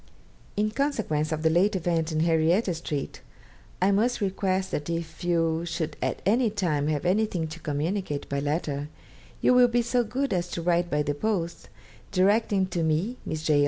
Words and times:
'In 0.57 0.71
consequence 0.71 1.31
of 1.31 1.43
the 1.43 1.51
late 1.51 1.75
event 1.75 2.11
in 2.11 2.21
Henrietta 2.21 2.73
Street, 2.73 3.21
I 3.79 3.91
must 3.91 4.19
request 4.19 4.71
that 4.71 4.89
if 4.89 5.23
you 5.23 5.63
should 5.67 5.95
at 6.01 6.23
any 6.25 6.49
time 6.49 6.87
have 6.87 7.05
anything 7.05 7.47
to 7.49 7.59
communicate 7.59 8.27
by 8.27 8.39
letter, 8.39 8.89
you 9.41 9.53
will 9.53 9.67
be 9.67 9.83
so 9.83 10.03
good 10.03 10.33
as 10.33 10.47
to 10.53 10.61
write 10.63 10.89
by 10.89 11.03
the 11.03 11.13
post, 11.13 11.69
directing 12.11 12.65
to 12.73 12.81
me 12.81 13.17
(Miss 13.27 13.43
J. 13.43 13.59